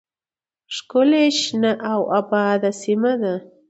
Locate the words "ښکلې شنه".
0.75-1.71